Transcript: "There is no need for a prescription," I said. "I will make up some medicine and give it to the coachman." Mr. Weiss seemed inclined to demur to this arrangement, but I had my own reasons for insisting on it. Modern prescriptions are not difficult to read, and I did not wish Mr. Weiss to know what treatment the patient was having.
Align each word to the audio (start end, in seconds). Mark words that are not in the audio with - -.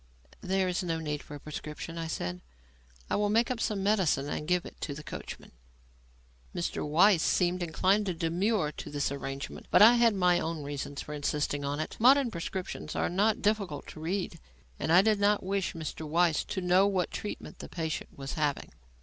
"There 0.41 0.67
is 0.67 0.81
no 0.83 0.97
need 0.99 1.21
for 1.21 1.35
a 1.35 1.39
prescription," 1.39 1.95
I 1.99 2.07
said. 2.07 2.41
"I 3.07 3.15
will 3.15 3.29
make 3.29 3.51
up 3.51 3.59
some 3.59 3.83
medicine 3.83 4.27
and 4.29 4.47
give 4.47 4.65
it 4.65 4.81
to 4.81 4.95
the 4.95 5.03
coachman." 5.03 5.51
Mr. 6.55 6.83
Weiss 6.83 7.21
seemed 7.21 7.61
inclined 7.61 8.07
to 8.07 8.15
demur 8.15 8.71
to 8.71 8.89
this 8.89 9.11
arrangement, 9.11 9.67
but 9.69 9.83
I 9.83 9.97
had 9.97 10.15
my 10.15 10.39
own 10.39 10.63
reasons 10.63 11.03
for 11.03 11.13
insisting 11.13 11.63
on 11.63 11.79
it. 11.79 11.97
Modern 11.99 12.31
prescriptions 12.31 12.95
are 12.95 13.09
not 13.09 13.43
difficult 13.43 13.85
to 13.89 13.99
read, 13.99 14.39
and 14.79 14.91
I 14.91 15.03
did 15.03 15.19
not 15.19 15.43
wish 15.43 15.73
Mr. 15.75 16.07
Weiss 16.07 16.43
to 16.45 16.61
know 16.61 16.87
what 16.87 17.11
treatment 17.11 17.59
the 17.59 17.69
patient 17.69 18.09
was 18.17 18.33
having. 18.33 18.71